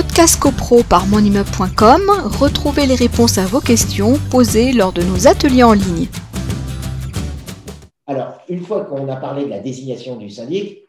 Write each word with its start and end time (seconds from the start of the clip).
Podcast 0.00 0.38
CoPro 0.38 0.84
par 0.88 1.08
monimmeuble.com, 1.08 2.02
retrouvez 2.38 2.86
les 2.86 2.94
réponses 2.94 3.36
à 3.36 3.46
vos 3.46 3.58
questions 3.58 4.14
posées 4.30 4.72
lors 4.72 4.92
de 4.92 5.02
nos 5.02 5.26
ateliers 5.26 5.64
en 5.64 5.72
ligne. 5.72 6.06
Alors, 8.06 8.38
une 8.48 8.60
fois 8.60 8.84
qu'on 8.84 9.08
a 9.08 9.16
parlé 9.16 9.46
de 9.46 9.50
la 9.50 9.58
désignation 9.58 10.14
du 10.14 10.30
syndic, 10.30 10.84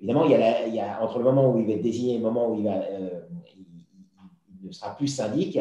évidemment, 0.00 0.24
il 0.24 0.74
y, 0.74 0.80
a 0.80 1.00
entre 1.00 1.18
le 1.18 1.24
moment 1.24 1.54
où 1.54 1.60
il 1.60 1.68
va 1.68 1.74
être 1.74 1.82
désigné 1.82 2.14
et 2.14 2.16
le 2.16 2.24
moment 2.24 2.50
où 2.50 2.58
il, 2.58 2.66
euh, 2.66 3.20
ne 4.64 4.72
sera 4.72 4.96
plus 4.96 5.06
syndic, 5.06 5.56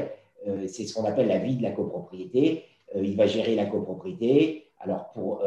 euh, 0.48 0.66
c'est 0.68 0.88
ce 0.88 0.96
qu'on 0.96 1.06
appelle 1.06 1.28
la 1.28 1.38
vie 1.38 1.56
de 1.56 1.62
la 1.62 1.74
copropriété. 1.74 2.64
Euh, 2.96 3.04
il 3.04 3.16
va 3.16 3.28
gérer 3.28 3.54
la 3.54 3.68
copropriété. 3.68 4.72
Alors, 4.80 5.12
pour 5.12 5.44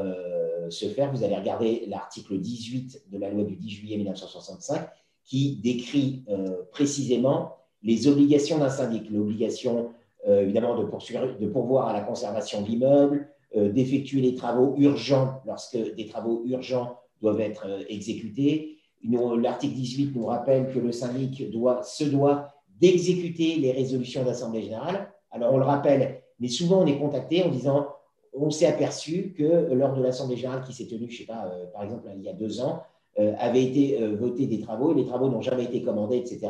ce 0.69 0.87
faire, 0.87 1.11
vous 1.11 1.25
allez 1.25 1.37
regarder 1.37 1.83
l'article 1.89 2.39
18 2.39 3.07
de 3.11 3.19
la 3.19 3.29
loi 3.29 3.43
du 3.43 3.57
10 3.57 3.71
juillet 3.71 3.97
1965 3.97 4.89
qui 5.31 5.61
décrit 5.63 6.25
euh, 6.29 6.65
précisément 6.73 7.55
les 7.85 8.09
obligations 8.09 8.59
d'un 8.59 8.69
syndic, 8.69 9.09
l'obligation 9.11 9.91
euh, 10.29 10.43
évidemment 10.43 10.77
de, 10.77 11.47
pourvoir 11.47 11.87
à 11.87 11.93
la 11.93 12.01
conservation 12.01 12.63
de 12.63 12.67
l'immeuble, 12.67 13.29
euh, 13.57 13.71
d'effectuer 13.71 14.21
les 14.23 14.35
travaux 14.35 14.75
urgents 14.77 15.41
lorsque 15.47 15.79
des 15.95 16.07
travaux 16.07 16.43
urgents 16.47 16.97
doivent 17.23 17.41
être 17.41 17.65
exécutés. 17.89 18.79
L'article 19.05 19.75
18 19.75 20.17
nous 20.17 20.27
rappelle 20.27 20.73
que 20.75 20.81
le 20.81 20.91
syndic 20.91 21.49
doit, 21.49 21.85
se 21.85 22.05
doit 22.05 22.49
d'exécuter 22.81 23.55
les 23.55 23.71
résolutions 23.71 24.25
d'Assemblée 24.25 24.63
générale. 24.63 25.13
Alors 25.31 25.55
on 25.55 25.59
le 25.59 25.65
rappelle, 25.65 26.23
mais 26.41 26.49
souvent 26.49 26.83
on 26.83 26.87
est 26.87 26.99
contacté 26.99 27.45
en 27.45 27.51
disant 27.51 27.87
on 28.33 28.51
s'est 28.51 28.67
aperçu 28.67 29.33
que 29.39 29.73
lors 29.75 29.95
de 29.95 30.03
l'Assemblée 30.03 30.37
générale 30.37 30.65
qui 30.65 30.73
s'est 30.73 30.87
tenue, 30.87 31.09
je 31.09 31.19
sais 31.19 31.25
pas, 31.25 31.51
par 31.73 31.85
exemple 31.85 32.09
il 32.17 32.23
y 32.23 32.29
a 32.29 32.33
deux 32.33 32.61
ans, 32.61 32.83
avaient 33.19 33.65
été 33.65 34.03
euh, 34.03 34.15
votés 34.15 34.47
des 34.47 34.61
travaux 34.61 34.93
et 34.93 34.95
les 34.95 35.05
travaux 35.05 35.29
n'ont 35.29 35.41
jamais 35.41 35.65
été 35.65 35.83
commandés, 35.83 36.17
etc. 36.17 36.49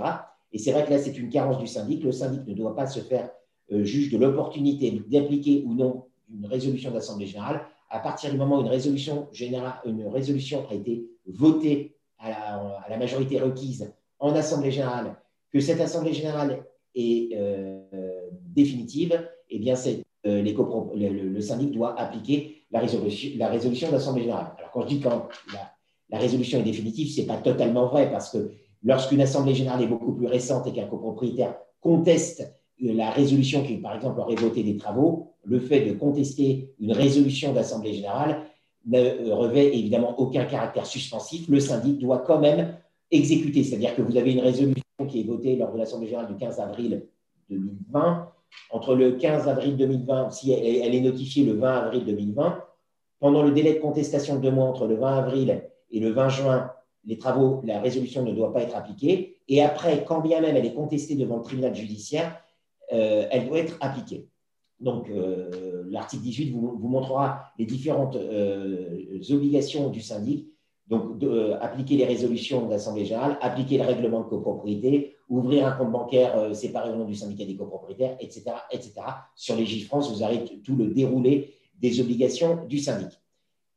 Et 0.53 0.59
c'est 0.59 0.73
vrai 0.73 0.85
que 0.85 0.91
là, 0.91 0.99
c'est 0.99 1.17
une 1.17 1.29
carence 1.29 1.59
du 1.59 1.67
syndic. 1.67 2.03
Le 2.03 2.13
syndic 2.13 2.47
ne 2.47 2.55
doit 2.55 2.75
pas 2.75 2.87
se 2.87 3.01
faire 3.01 3.31
euh, 3.73 3.85
juge 3.85 4.13
de 4.13 4.19
l'opportunité 4.19 5.03
d'appliquer 5.09 5.65
ou 5.67 5.75
non 5.75 6.05
une 6.33 6.47
résolution 6.47 6.91
d'Assemblée 6.91 7.27
générale. 7.27 7.63
À 7.89 7.99
partir 7.99 8.31
du 8.31 8.37
moment 8.37 8.59
où 8.59 8.61
une 8.61 8.69
résolution, 8.69 9.29
générale, 9.33 9.81
une 9.85 10.07
résolution 10.07 10.65
a 10.71 10.75
été 10.75 11.09
votée 11.27 11.97
à 12.19 12.89
la, 12.89 12.97
majorité 12.99 13.41
requise 13.41 13.93
en 14.19 14.35
Assemblée 14.35 14.71
générale, 14.71 15.17
que 15.53 15.59
cette 15.59 15.81
Assemblée 15.81 16.13
générale 16.13 16.65
est 16.95 17.37
définitive, 18.55 19.27
eh 19.49 19.59
bien, 19.59 19.75
le, 20.25 21.41
syndic 21.41 21.73
doit 21.73 21.99
appliquer 21.99 22.63
la 22.71 22.79
résolution, 22.79 23.31
la 23.37 23.49
résolution 23.49 23.91
d'Assemblée 23.91 24.23
générale. 24.23 24.53
Alors, 24.59 24.71
quand 24.71 24.83
je 24.83 24.87
dis 24.89 25.01
quand 25.01 25.29
la, 25.53 25.73
la 26.11 26.19
résolution 26.19 26.59
est 26.59 26.65
définitive, 26.65 27.09
ce 27.09 27.21
n'est 27.21 27.27
pas 27.27 27.37
totalement 27.37 27.87
vrai 27.87 28.11
parce 28.11 28.31
que 28.31 28.51
lorsqu'une 28.83 29.21
assemblée 29.21 29.55
générale 29.55 29.83
est 29.83 29.87
beaucoup 29.87 30.13
plus 30.13 30.27
récente 30.27 30.67
et 30.67 30.73
qu'un 30.73 30.87
copropriétaire 30.87 31.55
conteste 31.81 32.53
la 32.81 33.11
résolution 33.11 33.63
qui, 33.63 33.77
par 33.77 33.95
exemple, 33.95 34.21
aurait 34.21 34.37
voté 34.37 34.63
des 34.63 34.77
travaux, 34.77 35.35
le 35.45 35.61
fait 35.61 35.81
de 35.81 35.93
contester 35.93 36.75
une 36.81 36.93
résolution 36.93 37.53
d'assemblée 37.53 37.95
générale 37.95 38.43
ne 38.87 39.31
revêt 39.31 39.77
évidemment 39.77 40.19
aucun 40.19 40.45
caractère 40.45 40.87
suspensif. 40.87 41.49
Le 41.49 41.61
syndic 41.61 41.99
doit 41.99 42.19
quand 42.19 42.41
même 42.41 42.75
exécuter, 43.11 43.63
c'est-à-dire 43.63 43.95
que 43.95 44.03
vous 44.03 44.17
avez 44.17 44.33
une 44.33 44.41
résolution 44.41 44.83
qui 45.09 45.21
est 45.21 45.25
votée 45.25 45.57
lors 45.57 45.73
de 45.73 45.79
l'assemblée 45.79 46.07
générale 46.07 46.29
du 46.29 46.37
15 46.37 46.61
avril 46.61 47.07
2020. 47.51 48.29
Entre 48.71 48.95
le 48.95 49.13
15 49.13 49.49
avril 49.49 49.77
2020, 49.77 50.31
si 50.31 50.53
elle 50.53 50.95
est 50.95 51.01
notifiée 51.01 51.45
le 51.45 51.53
20 51.53 51.73
avril 51.73 52.05
2020, 52.05 52.65
pendant 53.19 53.43
le 53.43 53.51
délai 53.51 53.75
de 53.75 53.81
contestation 53.81 54.37
de 54.37 54.41
deux 54.41 54.51
mois 54.51 54.67
entre 54.67 54.87
le 54.87 54.97
20 54.97 55.19
avril 55.19 55.63
et 55.91 56.01
le 56.01 56.11
20 56.11 56.29
juin, 56.29 56.71
les 57.05 57.19
travaux, 57.19 57.63
la 57.65 57.81
résolution 57.81 58.23
ne 58.23 58.33
doit 58.33 58.53
pas 58.53 58.63
être 58.63 58.77
appliquée. 58.77 59.39
Et 59.49 59.63
après, 59.63 60.05
quand 60.05 60.21
bien 60.21 60.41
même 60.41 60.57
elle 60.57 60.67
est 60.67 60.75
contestée 60.75 61.15
devant 61.15 61.39
le 61.39 61.43
tribunal 61.43 61.75
judiciaire, 61.75 62.41
euh, 62.93 63.27
elle 63.31 63.49
doit 63.49 63.59
être 63.59 63.77
appliquée. 63.81 64.29
Donc, 64.81 65.11
euh, 65.11 65.85
l'article 65.91 66.23
18 66.23 66.51
vous, 66.53 66.79
montrera 66.89 67.53
les 67.59 67.67
différentes 67.67 68.17
euh, 68.17 69.21
obligations 69.31 69.91
du 69.91 70.01
syndic. 70.01 70.47
Donc, 70.89 71.23
appliquer 71.61 71.97
les 71.97 72.05
résolutions 72.05 72.67
d'Assemblée 72.67 73.05
générale, 73.05 73.39
appliquer 73.43 73.79
le 73.79 73.85
règlement 73.85 74.23
de 74.23 74.25
copropriété, 74.25 75.15
ouvrir 75.29 75.65
un 75.65 75.71
compte 75.71 75.93
bancaire 75.93 76.53
séparé 76.53 76.91
au 76.91 76.97
nom 76.97 77.05
du 77.05 77.15
syndicat 77.15 77.45
des 77.45 77.55
copropriétaires, 77.55 78.17
etc.. 78.19 78.97
Sur 79.37 79.55
les 79.55 79.67
France, 79.83 80.13
vous 80.13 80.25
avez 80.25 80.43
tout 80.65 80.75
le 80.75 80.89
déroulé 80.89 81.55
des 81.79 82.01
obligations 82.01 82.65
du 82.67 82.79
syndic. 82.79 83.21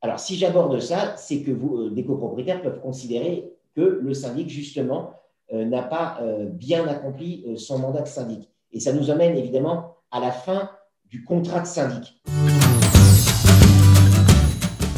Alors, 0.03 0.19
si 0.19 0.35
j'aborde 0.35 0.81
ça, 0.81 1.15
c'est 1.15 1.43
que 1.43 1.51
euh, 1.51 1.89
des 1.89 2.03
copropriétaires 2.03 2.61
peuvent 2.61 2.81
considérer 2.81 3.49
que 3.73 4.01
le 4.03 4.13
syndic, 4.13 4.49
justement, 4.49 5.13
euh, 5.53 5.63
n'a 5.63 5.81
pas 5.81 6.17
euh, 6.21 6.45
bien 6.45 6.85
accompli 6.89 7.45
son 7.55 7.79
mandat 7.79 8.01
de 8.01 8.09
syndic. 8.09 8.49
Et 8.73 8.81
ça 8.81 8.91
nous 8.91 9.09
amène 9.09 9.37
évidemment 9.37 9.95
à 10.11 10.19
la 10.19 10.31
fin 10.31 10.69
du 11.09 11.23
contrat 11.23 11.61
de 11.61 11.67
syndic. 11.67 12.21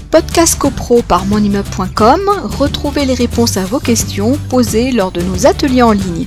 Podcast 0.10 0.58
CoPro 0.58 1.04
par 1.08 1.26
monimmeuble.com, 1.28 2.22
retrouvez 2.58 3.06
les 3.06 3.14
réponses 3.14 3.58
à 3.58 3.66
vos 3.66 3.80
questions 3.80 4.40
posées 4.50 4.92
lors 4.92 5.12
de 5.12 5.22
nos 5.22 5.46
ateliers 5.46 5.84
en 5.84 5.92
ligne. 5.92 6.26